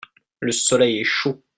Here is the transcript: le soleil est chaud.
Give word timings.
le 0.39 0.51
soleil 0.51 1.01
est 1.01 1.03
chaud. 1.03 1.43